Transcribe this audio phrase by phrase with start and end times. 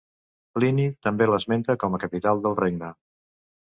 [0.57, 2.95] Plini també l'esmenta com a capital del regne.